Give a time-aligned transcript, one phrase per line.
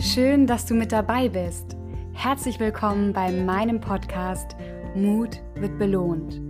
[0.00, 1.76] Schön, dass du mit dabei bist.
[2.12, 4.54] Herzlich willkommen bei meinem Podcast
[4.94, 6.40] Mut wird belohnt.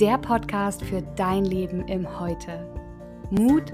[0.00, 2.68] Der Podcast für dein Leben im Heute.
[3.30, 3.72] Mut,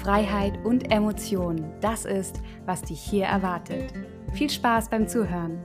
[0.00, 3.92] Freiheit und Emotionen, das ist, was dich hier erwartet.
[4.32, 5.58] Viel Spaß beim Zuhören.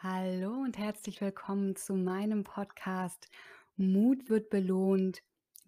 [0.00, 3.28] Hallo und herzlich willkommen zu meinem Podcast
[3.76, 5.20] Mut wird belohnt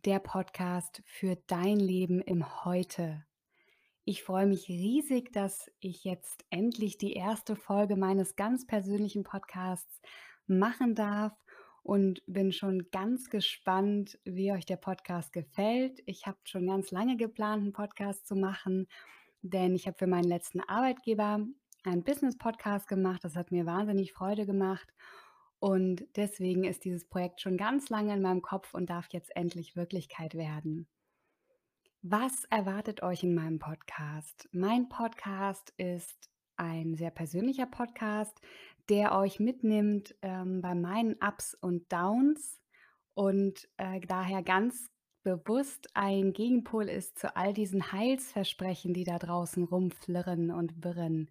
[0.06, 3.24] der Podcast für dein Leben im Heute.
[4.04, 10.00] Ich freue mich riesig, dass ich jetzt endlich die erste Folge meines ganz persönlichen Podcasts
[10.46, 11.32] machen darf
[11.82, 16.00] und bin schon ganz gespannt, wie euch der Podcast gefällt.
[16.06, 18.86] Ich habe schon ganz lange geplant, einen Podcast zu machen,
[19.42, 21.44] denn ich habe für meinen letzten Arbeitgeber
[21.82, 23.24] einen Business-Podcast gemacht.
[23.24, 24.88] Das hat mir wahnsinnig Freude gemacht.
[25.58, 29.76] Und deswegen ist dieses Projekt schon ganz lange in meinem Kopf und darf jetzt endlich
[29.76, 30.86] Wirklichkeit werden.
[32.02, 34.48] Was erwartet euch in meinem Podcast?
[34.52, 38.40] Mein Podcast ist ein sehr persönlicher Podcast,
[38.88, 42.60] der euch mitnimmt ähm, bei meinen Ups und Downs
[43.14, 44.90] und äh, daher ganz
[45.22, 51.30] bewusst ein Gegenpol ist zu all diesen Heilsversprechen, die da draußen rumflirren und wirren.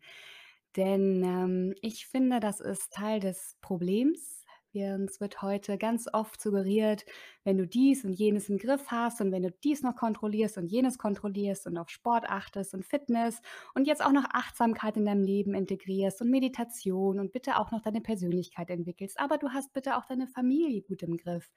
[0.75, 4.45] Denn ähm, ich finde, das ist Teil des Problems.
[4.71, 7.05] Wir, uns wird heute ganz oft suggeriert,
[7.45, 10.67] wenn du dies und jenes im Griff hast und wenn du dies noch kontrollierst und
[10.67, 13.41] jenes kontrollierst und auf Sport achtest und Fitness
[13.73, 17.81] und jetzt auch noch Achtsamkeit in deinem Leben integrierst und Meditation und bitte auch noch
[17.81, 21.49] deine Persönlichkeit entwickelst, aber du hast bitte auch deine Familie gut im Griff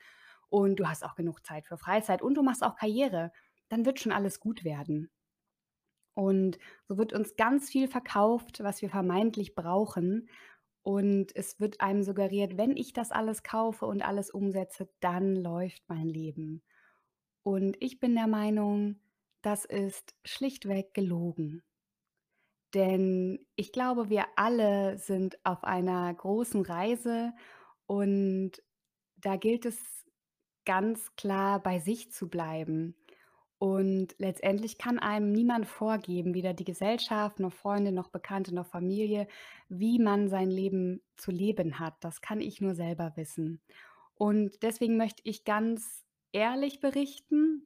[0.49, 3.33] und du hast auch genug Zeit für Freizeit und du machst auch Karriere,
[3.69, 5.11] dann wird schon alles gut werden.
[6.19, 10.29] Und so wird uns ganz viel verkauft, was wir vermeintlich brauchen.
[10.83, 15.89] Und es wird einem suggeriert, wenn ich das alles kaufe und alles umsetze, dann läuft
[15.89, 16.65] mein Leben.
[17.45, 18.99] Und ich bin der Meinung,
[19.43, 21.63] das ist schlichtweg gelogen.
[22.75, 27.33] Denn ich glaube, wir alle sind auf einer großen Reise
[27.87, 28.61] und
[29.19, 29.79] da gilt es
[30.65, 32.98] ganz klar bei sich zu bleiben.
[33.59, 39.27] Und letztendlich kann einem niemand vorgeben, weder die Gesellschaft, noch Freunde, noch Bekannte, noch Familie,
[39.69, 41.95] wie man sein Leben zu leben hat.
[42.01, 43.61] Das kann ich nur selber wissen.
[44.15, 47.63] Und deswegen möchte ich ganz ehrlich berichten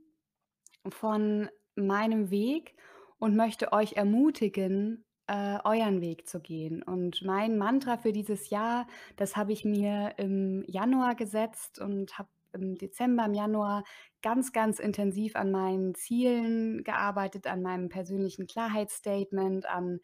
[0.89, 2.75] von meinem Weg
[3.19, 6.83] und möchte euch ermutigen, äh, euren Weg zu gehen.
[6.83, 8.87] Und mein Mantra für dieses Jahr,
[9.17, 13.85] das habe ich mir im Januar gesetzt und habe im Dezember, im Januar
[14.23, 20.01] ganz, ganz intensiv an meinen Zielen gearbeitet, an meinem persönlichen Klarheitsstatement, an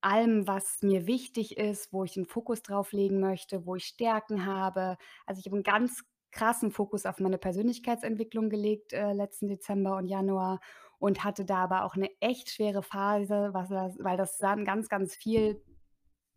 [0.00, 4.46] allem, was mir wichtig ist, wo ich den Fokus drauf legen möchte, wo ich Stärken
[4.46, 4.96] habe.
[5.26, 10.06] Also ich habe einen ganz krassen Fokus auf meine Persönlichkeitsentwicklung gelegt äh, letzten Dezember und
[10.06, 10.60] Januar
[10.98, 14.88] und hatte da aber auch eine echt schwere Phase, was das, weil das dann ganz,
[14.88, 15.62] ganz viel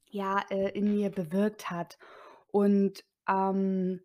[0.09, 1.97] ja, äh, in mir bewirkt hat.
[2.47, 4.01] Und ähm,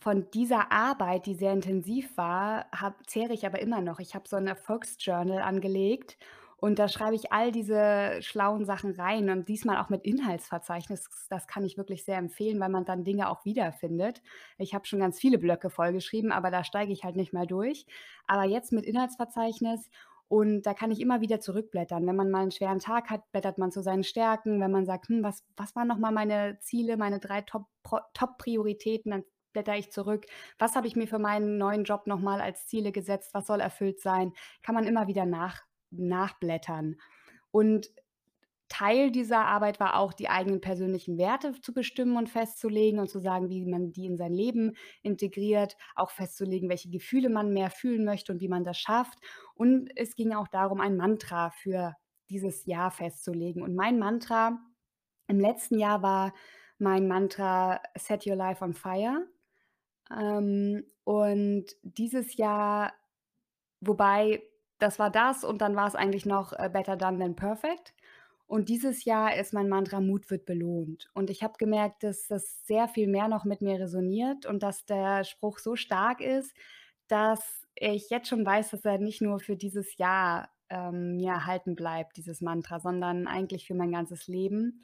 [0.00, 2.66] von dieser Arbeit, die sehr intensiv war,
[3.06, 3.98] zehre ich aber immer noch.
[4.00, 6.18] Ich habe so ein Erfolgsjournal angelegt
[6.58, 11.08] und da schreibe ich all diese schlauen Sachen rein und diesmal auch mit Inhaltsverzeichnis.
[11.28, 14.22] Das kann ich wirklich sehr empfehlen, weil man dann Dinge auch wiederfindet.
[14.58, 17.86] Ich habe schon ganz viele Blöcke vollgeschrieben, aber da steige ich halt nicht mal durch.
[18.26, 19.90] Aber jetzt mit Inhaltsverzeichnis
[20.28, 22.06] und da kann ich immer wieder zurückblättern.
[22.06, 24.60] Wenn man mal einen schweren Tag hat, blättert man zu seinen Stärken.
[24.60, 29.24] Wenn man sagt, hm, was, was waren nochmal meine Ziele, meine drei Top-Prioritäten, dann
[29.56, 30.26] blätter ich zurück.
[30.58, 33.32] Was habe ich mir für meinen neuen Job nochmal als Ziele gesetzt?
[33.32, 34.34] Was soll erfüllt sein?
[34.62, 36.96] Kann man immer wieder nach, nachblättern.
[37.50, 37.88] Und
[38.68, 43.18] Teil dieser Arbeit war auch, die eigenen persönlichen Werte zu bestimmen und festzulegen und zu
[43.20, 48.04] sagen, wie man die in sein Leben integriert, auch festzulegen, welche Gefühle man mehr fühlen
[48.04, 49.20] möchte und wie man das schafft.
[49.54, 51.94] Und es ging auch darum, ein Mantra für
[52.28, 53.62] dieses Jahr festzulegen.
[53.62, 54.58] Und mein Mantra
[55.28, 56.34] im letzten Jahr war
[56.78, 59.26] mein Mantra Set Your Life on Fire.
[60.10, 62.92] Ähm, und dieses Jahr
[63.80, 64.42] wobei
[64.78, 67.94] das war das und dann war es eigentlich noch, äh, Better Done Than Perfect.
[68.46, 71.10] Und dieses Jahr ist mein Mantra Mut wird belohnt.
[71.14, 74.84] Und ich habe gemerkt, dass das sehr viel mehr noch mit mir resoniert und dass
[74.84, 76.54] der Spruch so stark ist,
[77.08, 81.74] dass ich jetzt schon weiß, dass er nicht nur für dieses Jahr, ähm, mir erhalten
[81.74, 84.82] bleibt, dieses Mantra, sondern eigentlich für mein ganzes Leben.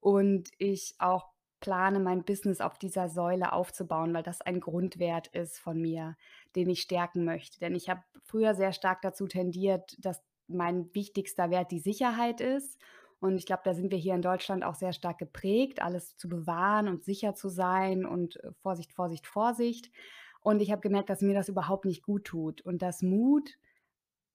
[0.00, 1.33] Und ich auch
[1.64, 6.14] plane, mein Business auf dieser Säule aufzubauen, weil das ein Grundwert ist von mir,
[6.56, 7.58] den ich stärken möchte.
[7.58, 12.78] Denn ich habe früher sehr stark dazu tendiert, dass mein wichtigster Wert die Sicherheit ist.
[13.18, 16.28] Und ich glaube, da sind wir hier in Deutschland auch sehr stark geprägt, alles zu
[16.28, 19.90] bewahren und sicher zu sein und äh, Vorsicht, Vorsicht, Vorsicht.
[20.40, 23.56] Und ich habe gemerkt, dass mir das überhaupt nicht gut tut und dass Mut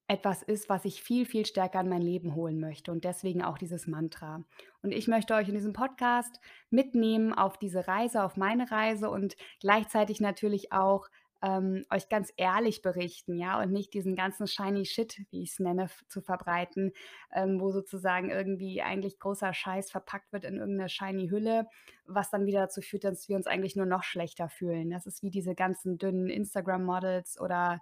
[0.10, 3.60] etwas ist, was ich viel, viel stärker in mein Leben holen möchte und deswegen auch
[3.60, 4.44] dieses Mantra.
[4.82, 6.40] Und ich möchte euch in diesem Podcast
[6.72, 11.08] mitnehmen auf diese Reise, auf meine Reise und gleichzeitig natürlich auch
[11.44, 15.60] ähm, euch ganz ehrlich berichten, ja, und nicht diesen ganzen shiny Shit, wie ich es
[15.60, 16.92] nenne, zu verbreiten,
[17.32, 21.68] ähm, wo sozusagen irgendwie eigentlich großer Scheiß verpackt wird in irgendeine shiny Hülle,
[22.06, 24.90] was dann wieder dazu führt, dass wir uns eigentlich nur noch schlechter fühlen.
[24.90, 27.80] Das ist wie diese ganzen dünnen Instagram-Models oder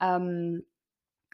[0.00, 0.64] ähm,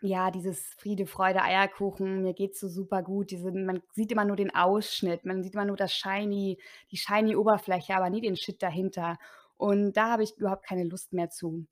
[0.03, 3.31] ja, dieses Friede, Freude, Eierkuchen, mir geht's so super gut.
[3.31, 6.59] Diese man sieht immer nur den Ausschnitt, man sieht immer nur das shiny
[6.91, 9.19] die shiny Oberfläche, aber nie den Shit dahinter.
[9.57, 11.67] Und da habe ich überhaupt keine Lust mehr zu.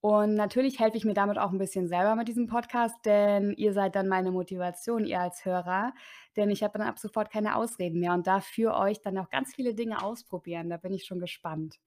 [0.00, 3.72] Und natürlich helfe ich mir damit auch ein bisschen selber mit diesem Podcast, denn ihr
[3.72, 5.92] seid dann meine Motivation, ihr als Hörer,
[6.36, 9.30] denn ich habe dann ab sofort keine Ausreden mehr und darf für euch dann auch
[9.30, 10.70] ganz viele Dinge ausprobieren.
[10.70, 11.80] Da bin ich schon gespannt,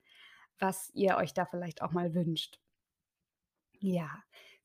[0.59, 2.59] was ihr euch da vielleicht auch mal wünscht.
[3.79, 4.09] Ja,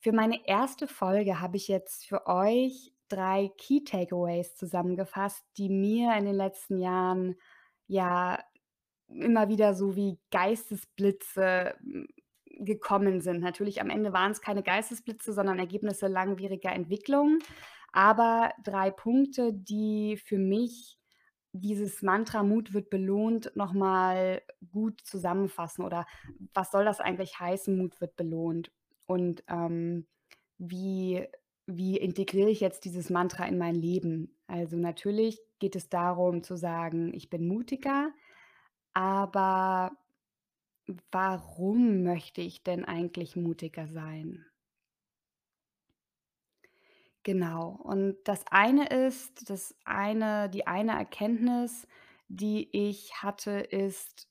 [0.05, 6.15] für meine erste Folge habe ich jetzt für euch 3 Key Takeaways zusammengefasst, die mir
[6.19, 7.37] in den letzten Jahren,
[7.87, 8.39] ja,
[9.09, 12.09] immer wieder so wie Geistesblitze, hm,
[12.61, 13.41] gekommen sind.
[13.41, 17.39] Natürlich am Ende waren es keine Geistesblitze, sondern Ergebnisse langwieriger Entwicklung,
[17.93, 20.99] aber 3 Punkte, die für mich
[21.53, 24.43] dieses Mantra „Mut wird belohnt“ noch mal
[24.73, 26.07] gut zusammenfassen oder
[26.55, 28.71] was soll das eigentlich heißen, Mut wird belohnt?
[29.07, 30.07] Und, ähm,
[30.59, 31.27] wie
[31.67, 34.37] wie integriere ich jetzt dieses Mantra in mein Leben?
[34.47, 38.13] Also, natürlich geht es darum zu sagen: „Ich bin mutiger“,
[38.95, 39.93] aber
[41.13, 44.47] warum möchte ich denn eigentlich mutiger sein?
[47.27, 47.71] Genau.
[47.83, 51.89] Und das eine ist das eine die eine Erkenntnis,
[52.29, 54.29] die ich hatte, ist,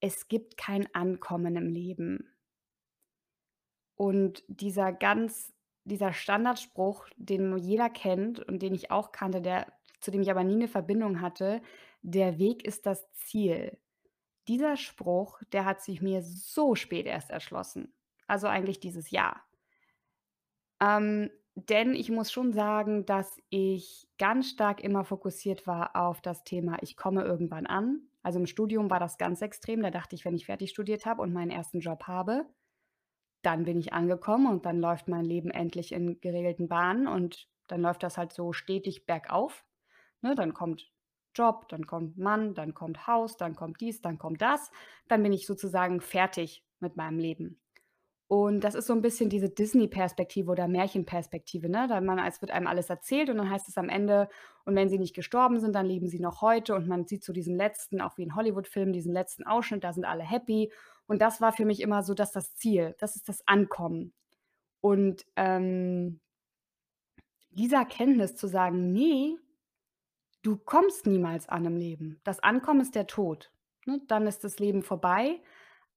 [0.00, 2.30] es gibt kein Ankommen im Leben.
[4.00, 5.52] Und dieser ganz
[5.84, 9.66] dieser Standardspruch, den jeder kennt und den ich auch kannte, der
[10.00, 11.60] zu dem ich aber nie 'ne Verbindung hatte:
[12.00, 13.76] „Der Weg ist das Ziel.“
[14.48, 17.94] Dieser Spruch, der hat sich mir so spät erst erschlossen.
[18.28, 19.42] Also, eigentlich dieses Jahr.
[20.80, 26.44] Ähm, denn ich muss schon sagen, dass ich ganz stark immer fokussiert war auf das
[26.44, 29.82] Thema: „Ich komme irgendwann an.“ Also, im Studium war das ganz extrem.
[29.82, 32.46] Da dachte ich, wenn ich fertig studiert habe und meinen ersten Job habe,
[33.42, 37.80] dann bin ich angekommen und dann läuft mein Leben endlich in geregelten Bahnen und dann
[37.82, 39.64] läuft das halt so stetig bergauf,
[40.22, 40.34] ne?
[40.34, 40.92] Dann kommt
[41.34, 44.70] Job, dann kommt Mann, dann kommt Haus, dann kommt dies, dann kommt das.
[45.08, 47.60] Dann bin ich sozusagen fertig mit meinem Leben.
[48.28, 51.88] Und das ist so 'n bisschen diese Disney-Perspektive oder Märchenperspektive, ne?
[51.88, 54.28] Da man es wird einem alles erzählt und dann heißt es am Ende:
[54.64, 57.32] „Und wenn sie nicht gestorben sind, dann leben sie noch heute.“ Und man sieht so
[57.32, 60.72] diesen letzten auch wie in Hollywood-Filmen, diesen letzten Ausschnitt, da sind alle happy.
[61.10, 62.96] Und das war für mich immer so das das Ziel.
[63.00, 64.14] Das ist das Ankommen.
[64.82, 66.20] Und, ähm,
[67.50, 69.38] diese Erkenntnis zu sagen: „Ne,
[70.42, 72.20] du kommst niemals an im Leben.
[72.24, 73.52] Das Ankommen ist der Tod,
[73.86, 74.00] ne?
[74.08, 75.40] Dann ist das Leben vorbei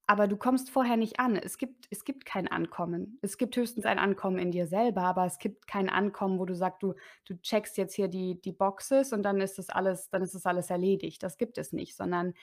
[0.08, 1.36] aber du kommst vorher nicht an.
[1.38, 3.20] Es gibt es gibt kein Ankommen.
[3.22, 6.56] Es gibt höchstens ein Ankommen in dir selber, aber es gibt kein Ankommen, wo du
[6.56, 6.96] sagst, du
[7.26, 10.46] du checkst jetzt hier die die Boxes und dann ist das alles dann ist das
[10.48, 11.24] alles erledigt.
[11.24, 12.34] Das gibt es nicht, sondern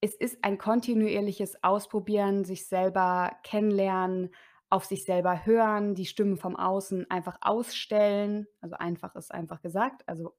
[0.00, 4.30] es ist ein kontinuierliches Ausprobieren, sich selber kennenlernen,
[4.70, 8.46] auf sich selber hören, die Stimmen vom Außen einfach ausstellen.
[8.60, 10.34] Also, einfach ist einfach gesagt, also,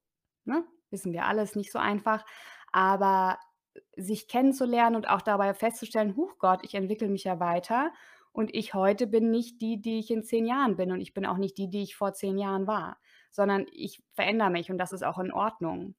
[0.46, 2.26] ne, wissen wir alles nicht so einfach,
[2.72, 3.40] aber
[3.96, 7.92] sich kennenzulernen und auch dabei festzustellen: „Huch Gott, ich entwickle mich ja weiter
[8.32, 11.26] und ich heute bin nicht die, die ich in 10 Jahren bin und ich bin
[11.26, 12.98] auch nicht die, die ich vor 10 Jahren war,
[13.32, 15.96] sondern ich verändere mich und das ist auch in Ordnung.“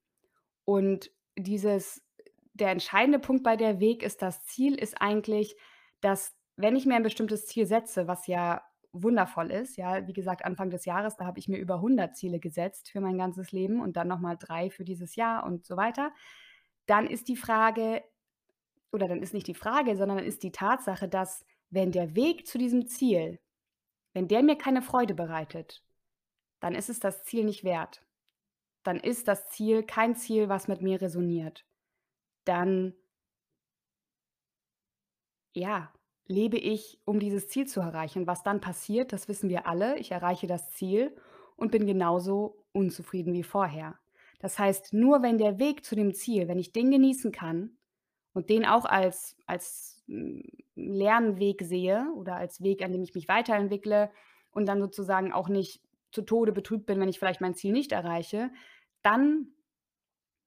[0.65, 2.03] Und dieses
[2.61, 5.57] der entscheidende Punkt bei der Weg ist das Ziel ist eigentlich,
[6.01, 8.63] dass, wenn ich mir ein bestimmtes Ziel setze, was ja
[8.93, 12.41] wundervoll ist, ja, wie gesagt, Anfang des Jahres, da habe ich mir über hundert Ziele
[12.41, 15.77] gesetzt für mein ganzes Leben und dann noch mal 3 für dieses Jahr und so
[15.77, 16.13] weiter.
[16.87, 18.03] Dann ist die Frage
[18.93, 22.59] oder dann ist nicht die Frage, sondern ist die Tatsache, dass, wenn der Weg zu
[22.59, 23.39] diesem Ziel
[24.13, 25.83] wenn der mir keine Freude bereitet,
[26.61, 28.05] dann ist es das Ziel nicht wert.
[28.83, 31.65] Dann ist das Ziel kein Ziel, was mit mir resoniert.
[32.45, 32.95] Dann
[35.55, 35.93] ja,
[36.27, 38.27] lebe ich, um dieses Ziel zu erreichen.
[38.27, 39.99] Was dann passiert, das wissen wir alle.
[39.99, 41.17] Ich erreiche das Ziel
[41.57, 43.99] und bin genauso unzufrieden wie vorher.
[44.39, 47.77] Das heißt, nur wenn der Weg zu dem Ziel wenn ich den genießen kann
[48.33, 50.43] und den auch als als, hm,
[50.77, 54.11] Lernweg sehe oder als Weg, an dem ich mich weiterentwickle
[54.53, 55.83] und dann sozusagen auch nicht
[56.13, 58.51] zu Tode betrübt bin, wenn ich vielleicht mein Ziel nicht erreiche,
[59.03, 59.49] dann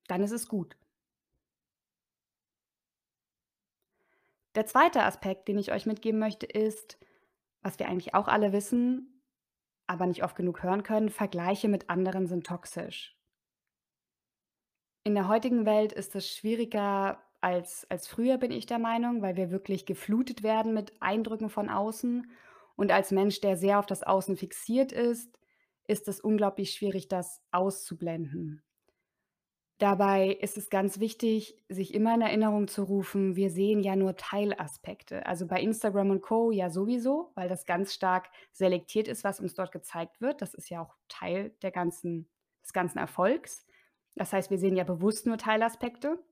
[0.08, 0.78] dann ist es gut.
[4.56, 6.98] Der zweite Aspekt, den ich euch mitgeben möchte, ist,
[7.62, 9.14] was wir eigentlich auch alle wissen
[9.88, 13.18] aber nicht oft genug hören können: Vergleiche mit anderen sind toxisch.
[15.04, 19.36] In der heutigen Welt ist es schwieriger als als früher, bin ich der Meinung, weil
[19.36, 22.32] wir wirklich geflutet werden mit Eindrücken von außen.
[22.76, 25.38] Und als Mensch, der sehr auf das Außen fixiert ist,
[25.86, 28.64] ist es unglaublich schwierig, das auszublenden.
[29.82, 34.16] Dabei ist es ganz wichtig, sich immer in Erinnerung zu rufen, wir sehen ja nur
[34.16, 35.26] Teilaspekte.
[35.26, 36.52] Also bei Instagram und Co.
[36.52, 40.42] ja sowieso, weil das ganz stark selektiert ist, was uns dort gezeigt wird.
[40.42, 42.30] Das ist ja auch Teil der ganzen
[42.64, 43.66] des ganzen Erfolgs.
[44.16, 46.24] Das heißt, wir sehen ja bewusst nur Teilaspekte.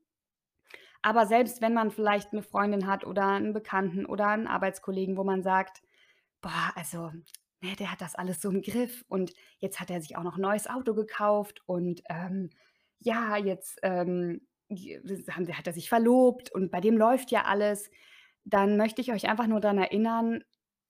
[1.04, 5.24] Aber selbst wenn man vielleicht 'ne Freundin hat oder 'n Bekannten oder 'n Arbeitskollegen, wo
[5.24, 5.82] man sagt:
[6.42, 7.08] „Boah, also,
[7.62, 10.38] ne, der hat das alles so im Griff und jetzt hat er sich auch noch
[10.38, 12.50] 'n neues Auto gekauft und, ähm,
[13.02, 14.42] ja, jetzt, ähm,
[15.32, 17.90] haben hat er sich verlobt und bei dem läuft ja alles.“
[18.46, 20.44] Dann möchte ich euch einfach nur dran erinnern,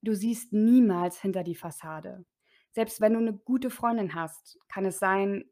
[0.03, 2.25] du siehst niemals hinter die Fassade.
[2.73, 5.45] Selbst wenn du 'ne gute Freundin hast, kann es sein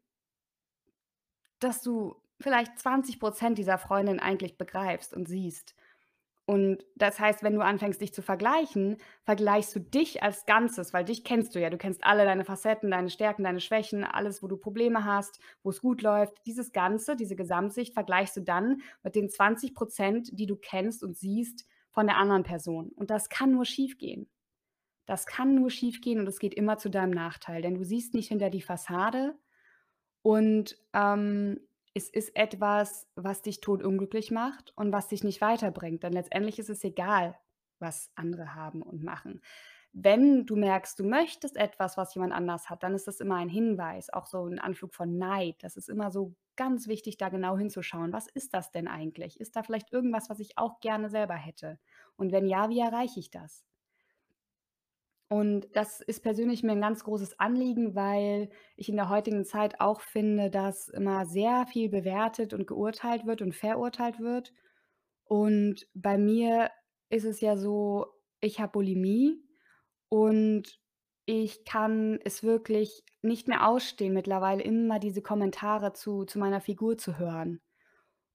[1.62, 5.74] dass du vielleicht 20 % dieser Freundin eigentlich begreifst und siehst.
[6.50, 11.04] Und das heißt, wenn du anfängst, dich zu vergleichen, vergleichst du dich als Ganzes, weil
[11.04, 11.70] dich kennst du ja.
[11.70, 15.80] Du kennst alle deine Facetten, deine Stärken, deine Schwächen, alles, wo du Probleme hast, wo's
[15.80, 16.44] gut läuft.
[16.46, 21.16] Dieses Ganze, diese Gesamtsicht vergleichst du dann mit den 20 %, die du kennst und
[21.16, 22.90] siehst von der anderen Person.
[22.96, 24.28] Und das kann nur schiefgehen.
[25.06, 28.26] Das kann nur schiefgehen und es geht immer zu deinem Nachteil, denn du siehst nicht
[28.26, 29.38] hinter die Fassade
[30.22, 31.60] und, ähm,
[31.94, 36.70] es ist etwas, was dich todunglücklich macht und was dich nicht weiterbringt, denn letztendlich ist
[36.70, 37.38] es egal,
[37.78, 39.40] was andere haben und machen.
[39.92, 43.48] Wenn du merkst, du möchtest etwas, was jemand anders hat, dann ist das immer ein
[43.48, 45.56] Hinweis, auch so 'n Anflug von Neid.
[45.62, 48.12] Das ist immer so ganz wichtig, da genau hinzuschauen.
[48.12, 49.40] Was ist das denn eigentlich?
[49.40, 51.78] Ist da vielleicht irgendwas, was ich auch gerne selber hätte?
[52.16, 53.64] Und wenn ja, wie erreiche ich das?
[55.32, 59.80] Und das ist persönlich mir 'n ganz großes Anliegen, weil ich in der heutigen Zeit
[59.80, 64.52] auch finde, dass immer sehr viel bewertet und geurteilt wird und verurteilt wird.
[65.24, 66.70] Und bei mir
[67.10, 68.06] ist es ja so,
[68.40, 69.44] ich habe Bulimie
[70.08, 70.80] und
[71.26, 76.98] ich kann es wirklich nicht mehr ausstehen, mittlerweile immer diese Kommentare zu zu meiner Figur
[76.98, 77.60] zu hören.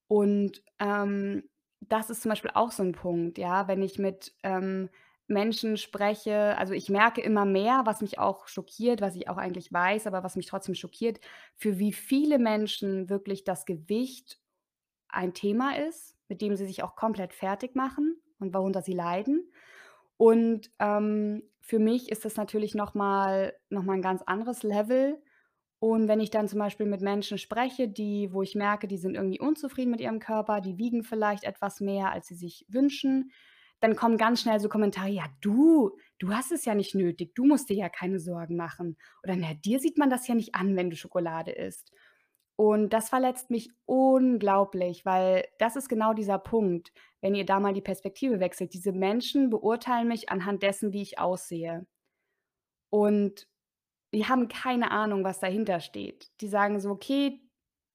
[0.07, 1.43] Und, ähm,
[1.81, 4.89] das ist zum Beispiel auch so 'n Punkt, ja, wenn ich mit, ähm,
[5.27, 9.71] Menschen spreche also, ich merke immer mehr, was mich auch schockiert, was ich auch eigentlich
[9.73, 11.19] weiß, aber was mich trotzdem schockiert,
[11.55, 14.39] für wie viele Menschen wirklich das Gewicht
[15.09, 19.51] ein Thema ist, mit dem sie sich auch komplett fertigmachen und worunter sie leiden.
[20.17, 25.21] Und, ähm, für mich ist das natürlich noch mal noch mal 'n ganz anderes Level.
[25.79, 29.15] Und wenn ich dann zum Beispiel mit Menschen spreche, die wo ich merke, die sind
[29.15, 33.31] irgendwie unzufrieden mit ihrem Körper, die wiegen vielleicht etwas mehr, als sie sich wünschen,
[33.81, 37.35] dann kommen ganz schnell so Kommentare: „Ja, du du hast es ja nicht nötig.
[37.35, 40.55] Du musst dir ja keine Sorgen machen.“ Oder: „Na, dir sieht man das ja nicht
[40.55, 41.91] an, wenn du Schokolade isst.“
[42.57, 47.73] Und das verletzt mich unglaublich, weil das ist genau dieser Punkt, wenn ihr da mal
[47.73, 48.73] die Perspektive wechselt.
[48.73, 51.85] Diese Menschen beurteilen mich anhand dessen, wie ich aussehe.
[52.89, 53.47] Und
[54.13, 56.31] die haben keine Ahnung, was dahinter steht.
[56.41, 57.41] Die sagen so: „Okay,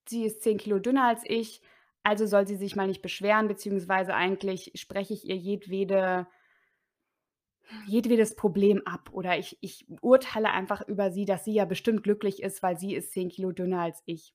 [0.09, 1.63] sie ist 10 Kilo dünner als ich,
[2.02, 6.26] also soll sie sich mal nicht beschweren, beziehungsweise eigentlich spreche ich ihr jedwede
[7.87, 12.42] jedwedes Problem ab oder ich ich urteile einfach über sie, dass sie ja bestimmt glücklich
[12.42, 14.35] ist, weil sie ist 10 Kilo dünner als ich.“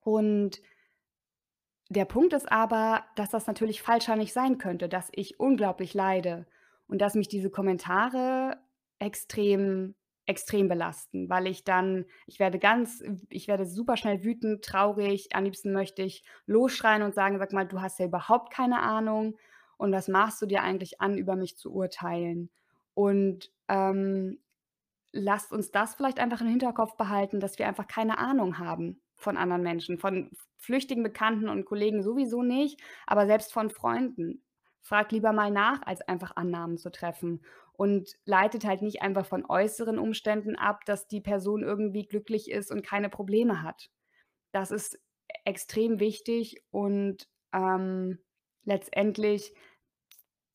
[0.00, 0.60] Und
[1.90, 6.46] der Punkt ist aber, dass das natürlich fallscheinrig sein könnte, dass ich unglaublich leide
[6.86, 8.58] und dass mich diese Kommentare
[8.98, 9.94] extrem
[10.26, 15.28] extrem belasten, weil ich dann ich werde ganz ich werde super schnell wütend, traurig.
[15.34, 19.36] Am liebsten möchte ich losschreien und sagen: „Sag mal, du hast ja überhaupt keine Ahnung
[19.76, 22.50] und was maßt du dir eigentlich an, über mich zu urteilen?“
[22.94, 24.38] Und, ähm,
[25.12, 29.36] lasst uns das vielleicht einfach im Hinterkopf behalten, dass wir einfach keine Ahnung haben von
[29.36, 34.42] anderen Menschen, von flüchtigen Bekannten und Kollegen sowieso nicht, aber selbst von Freunden.
[34.86, 39.46] Fragt lieber mal nach, als einfach Annahmen zu treffen und leitet halt nicht einfach von
[39.46, 43.88] äußeren Umständen ab, dass die Person irgendwie glücklich ist und keine Probleme hat.
[44.52, 45.00] Das ist
[45.44, 48.18] extrem wichtig und, ähm,
[48.64, 49.54] letztendlich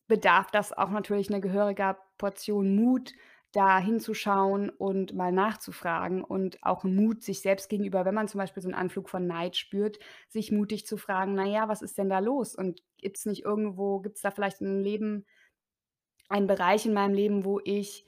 [0.10, 3.14] bedarf das auch natürlich 'ne gehöriger Portion Mut,
[3.54, 8.62] da hinzuschauen und mal nachzufragen und auch Mut sich selbst gegenüber, wenn man zum Beispiel
[8.64, 12.10] so 'n Anflug von Neid spürt, sich mutig zu fragen: „Na ja, was ist denn
[12.10, 15.26] da los und gibt's nicht irgendwo gibt's da vielleicht 'n Leben
[16.32, 18.06] einen Bereich in meinem Leben, wo ich,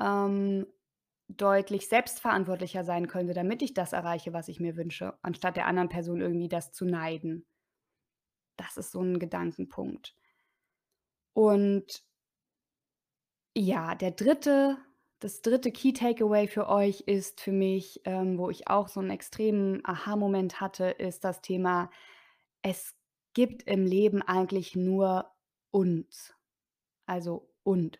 [0.00, 0.66] ähm,
[1.28, 5.88] deutlich selbstverantwortlicher sein könnte, damit ich das erreiche, was ich mir wünsche, anstatt der anderen
[5.88, 7.44] Person irgendwie das zu neiden?“
[8.58, 10.12] Das ist so 'n Gedankenpunkt.
[11.36, 12.00] Und
[13.56, 14.76] ja, der 3.
[15.20, 19.10] das dritte Key Takeaway für euch ist für mich, ähm, wo ich auch so einen
[19.10, 21.90] extremen Aha-Moment hatte, ist das Thema:
[22.62, 22.94] Es
[23.32, 25.30] gibt im Leben eigentlich nur
[25.70, 26.34] uns.
[27.06, 27.98] Also und.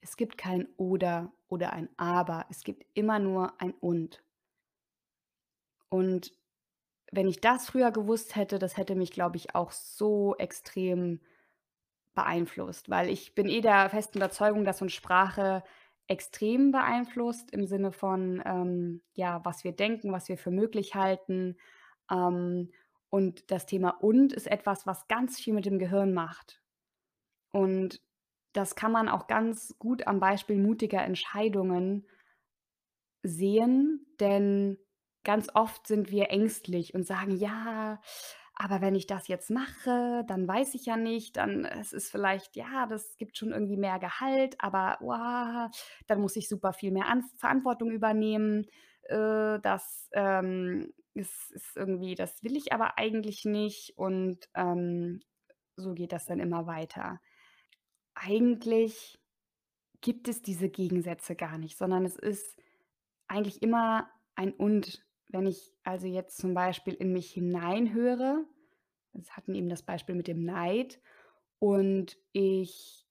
[0.00, 2.46] Es gibt kein oder oder ein aber.
[2.50, 4.22] Es gibt immer nur ein und.
[5.88, 6.32] Und
[7.10, 11.20] wenn ich das früher gewusst hätte, das hätte mich, glaube ich, auch so extrem
[12.14, 15.62] beeinflusst, weil ich bin eh der festen Überzeugung, dass uns Sprache
[16.08, 21.56] extrem beeinflusst im Sinne von, ähm, ja, was wir denken, was wir für möglich halten.
[22.10, 22.70] Ähm,
[23.10, 26.62] und das Thema „und“ ist etwas, was ganz viel mit dem Gehirn macht.
[27.52, 28.00] Und
[28.52, 32.06] das kann man auch ganz gut am Beispiel mutiger Entscheidungen
[33.22, 34.78] sehen, denn
[35.24, 38.00] ganz oft sind wir ängstlich und sagen: „Ja,
[38.62, 42.56] aber wenn ich das jetzt mache, dann weiß ich ja nicht, dann es ist vielleicht
[42.56, 45.70] ja, das gibt schon irgendwie mehr Gehalt, aber, uah,
[46.06, 48.66] dann muss ich super viel mehr An Verantwortung übernehmen.
[49.04, 55.20] Äh, das, ähm, ist ist irgendwie das will ich aber eigentlich nicht.“ Und, ähm,
[55.76, 57.18] so geht das dann immer weiter.
[58.14, 59.18] Eigentlich
[60.02, 62.58] gibt es diese Gegensätze gar nicht, sondern es ist
[63.28, 65.04] eigentlich immer ein Und.
[65.32, 68.44] Wenn ich also jetzt zum Beispiel in mich hineinhöre,
[69.12, 71.00] wir hatten eben das Beispiel mit dem Neid
[71.60, 73.04] und ich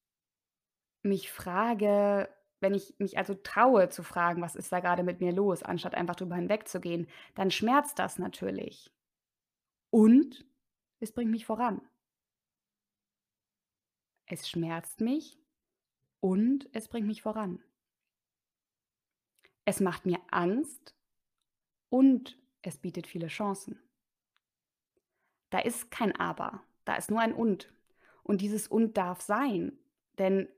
[1.04, 2.28] mich frage
[2.62, 5.94] wenn ich mich also traue zu fragen: „Was ist da gerade mit mir los?“, anstatt
[5.94, 8.90] einfach drüber hinwegzugehen, dann schmerzt das natürlich.
[9.92, 10.44] Und
[11.00, 11.80] es bringt mich voran.
[14.28, 15.38] Es schmerzt mich
[16.20, 17.62] und es bringt mich voran.
[19.66, 20.94] Es macht mir Angst
[21.90, 23.78] und es bietet viele Chancen.
[25.50, 27.70] Da ist kein Aber, da ist nur ein Und.
[28.22, 29.78] Und dieses Und darf sein,
[30.18, 30.48] denn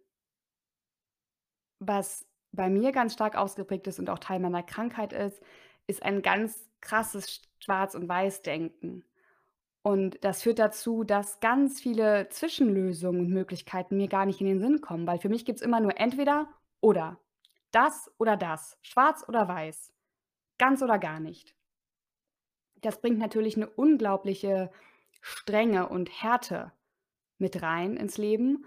[1.78, 5.42] was bei mir ganz stark ausgeprägt ist und auch Teil meiner Krankheit ist,
[5.86, 9.04] ist ein ganz krasses Schwarz und Weiß-Denken.
[9.82, 14.60] Und das führt dazu, dass ganz viele Zwischenlösungen und Möglichkeiten mir gar nicht in den
[14.60, 16.48] Sinn kommen, weil für mich gibt's immer nur entweder
[16.80, 17.18] oder.
[17.72, 19.92] Das oder das, schwarz oder weiß,
[20.62, 21.54] ganz oder gar nicht.
[22.84, 24.70] Das bringt natürlich 'ne unglaubliche
[25.20, 26.72] Strenge und Härte
[27.38, 28.66] mit rein ins Leben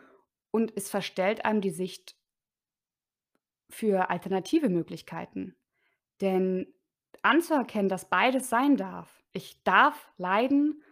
[0.52, 2.14] und es verstellt einem die Sicht
[3.70, 5.56] für alternative Möglichkeiten.
[6.22, 6.74] Denn
[7.24, 9.24] anzuerkennen, dass beides sein darf.
[9.34, 10.84] Ich darf leiden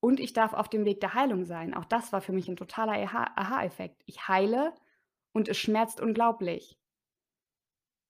[0.00, 1.74] und ich darf auf dem Weg der Heilung sein.
[1.74, 4.02] Auch das war für mich 'n totaler Aha-Effekt.
[4.06, 4.74] Ich heile
[5.32, 6.76] und es schmerzt unglaublich.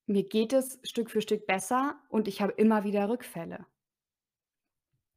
[0.08, 3.66] Mir geht es Stück für Stück besser und ich habe immer wieder Rückfälle.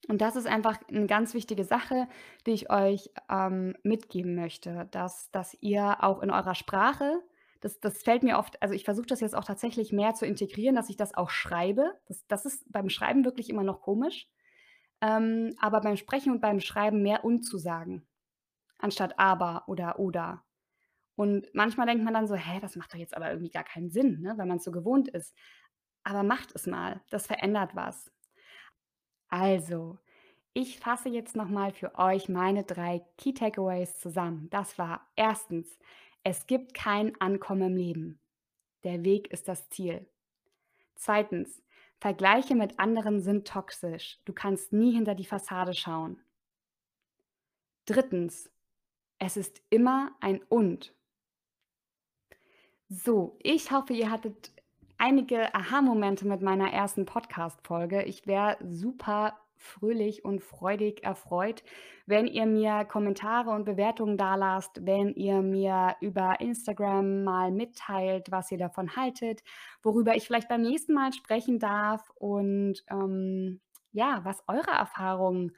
[0.07, 2.07] Und das ist einfach 'ne ganz wichtige Sache,
[2.45, 7.21] die ich euch, ähm, mitgeben möchte, dass dass ihr auch in eurer Sprache
[7.61, 10.75] das das fällt mir oft also, ich versuche das jetzt auch tatsächlich mehr zu integrieren,
[10.75, 11.93] dass ich das auch schreibe.
[12.07, 14.27] Das das ist beim Schreiben wirklich immer noch komisch,
[15.01, 18.07] ähm, aber beim Sprechen und beim Schreiben mehr „und“ zu sagen,
[18.79, 20.43] anstatt „aber“ oder „oder“.
[21.19, 23.89] Und manchmal denkt man dann so: „Hä, das macht doch jetzt aber irgendwie gar keinen
[23.91, 25.35] Sinn“, ne, weil man's so gewohnt ist.
[26.05, 28.09] Aber macht es mal, das verändert was.
[29.31, 29.99] Also,
[30.53, 34.49] ich fasse jetzt noch mal für euch meine 3 Key Takeaways zusammen.
[34.51, 35.79] Das war 1.
[36.23, 38.19] Es gibt kein Ankommen im Leben.
[38.83, 40.07] Der Weg ist das Ziel.
[40.95, 41.63] 2.
[41.99, 44.19] Vergleiche mit anderen sind toxisch.
[44.25, 46.21] Du kannst nie hinter die Fassade schauen.
[47.87, 48.51] 3.
[49.19, 50.93] Es ist immer ein Und.
[52.91, 54.51] So, ich hoffe, ihr hattet
[54.97, 58.03] einige Aha-Momente mit meiner ersten Podcast-Folge.
[58.03, 61.63] Ich wäre super fröhlich und freudig erfreut,
[62.07, 68.51] wenn ihr mir Kommentare und Bewertungen dalasst, wenn ihr mir über Instagram mal mitteilt, was
[68.51, 69.43] ihr davon haltet,
[69.83, 75.51] worüber ich vielleicht beim nächsten Mal sprechen darf und, ähm, ja, was eure Erfahrung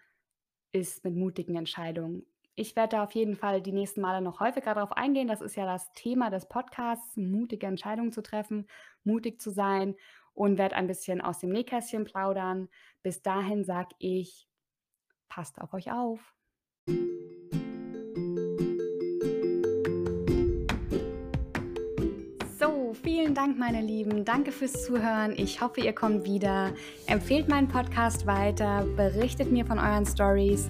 [0.73, 2.25] ist mit mutigen Entscheidungen.
[2.55, 5.27] Ich werde da auf jeden Fall die nächsten Male noch häufiger drauf eingehen.
[5.27, 8.67] Das ist ja das Thema des Podcasts, mutige Entscheidungen zu treffen,
[9.03, 9.95] mutig zu sein
[10.33, 12.67] und werde ein bisschen aus dem Nähkästchen plaudern.
[13.03, 14.49] Bis dahin sage ich:
[15.29, 16.35] Passt auf euch auf.
[22.59, 24.25] So, vielen Dank, meine Lieben.
[24.25, 25.33] Danke fürs Zuhören.
[25.37, 26.73] Ich hoffe, ihr kommt wieder.
[27.07, 30.69] Empfehlt meinen Podcast weiter, berichtet mir von euren Storys.